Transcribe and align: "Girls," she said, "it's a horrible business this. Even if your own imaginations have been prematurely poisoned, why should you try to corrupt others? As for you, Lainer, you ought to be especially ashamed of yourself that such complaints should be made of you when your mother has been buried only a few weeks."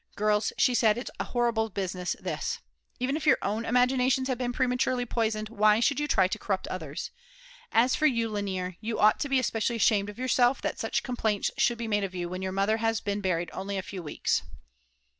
"Girls," 0.15 0.51
she 0.57 0.73
said, 0.73 0.97
"it's 0.97 1.11
a 1.19 1.25
horrible 1.25 1.69
business 1.69 2.15
this. 2.19 2.57
Even 2.99 3.15
if 3.15 3.27
your 3.27 3.37
own 3.43 3.65
imaginations 3.65 4.27
have 4.29 4.37
been 4.39 4.51
prematurely 4.51 5.05
poisoned, 5.05 5.49
why 5.49 5.79
should 5.79 5.99
you 5.99 6.07
try 6.07 6.27
to 6.27 6.39
corrupt 6.39 6.65
others? 6.69 7.11
As 7.71 7.95
for 7.95 8.07
you, 8.07 8.27
Lainer, 8.27 8.77
you 8.81 8.97
ought 8.99 9.19
to 9.19 9.29
be 9.29 9.37
especially 9.37 9.75
ashamed 9.75 10.09
of 10.09 10.17
yourself 10.17 10.59
that 10.63 10.79
such 10.79 11.03
complaints 11.03 11.51
should 11.59 11.77
be 11.77 11.87
made 11.87 12.03
of 12.03 12.15
you 12.15 12.27
when 12.27 12.41
your 12.41 12.51
mother 12.51 12.77
has 12.77 12.99
been 12.99 13.21
buried 13.21 13.51
only 13.53 13.77
a 13.77 13.83
few 13.83 14.01
weeks." 14.01 14.41